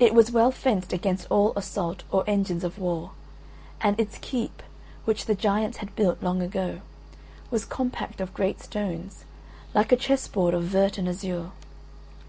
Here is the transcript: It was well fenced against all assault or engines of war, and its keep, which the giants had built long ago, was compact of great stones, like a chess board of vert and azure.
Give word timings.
It 0.00 0.14
was 0.14 0.32
well 0.32 0.50
fenced 0.50 0.92
against 0.92 1.28
all 1.30 1.52
assault 1.54 2.02
or 2.10 2.24
engines 2.28 2.64
of 2.64 2.76
war, 2.76 3.12
and 3.80 3.94
its 4.00 4.18
keep, 4.20 4.64
which 5.04 5.26
the 5.26 5.36
giants 5.36 5.76
had 5.76 5.94
built 5.94 6.20
long 6.20 6.42
ago, 6.42 6.80
was 7.52 7.64
compact 7.64 8.20
of 8.20 8.34
great 8.34 8.60
stones, 8.60 9.24
like 9.72 9.92
a 9.92 9.96
chess 9.96 10.26
board 10.26 10.54
of 10.54 10.64
vert 10.64 10.98
and 10.98 11.08
azure. 11.08 11.52